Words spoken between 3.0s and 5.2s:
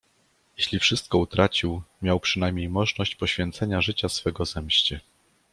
poświecenia życia swego zemście."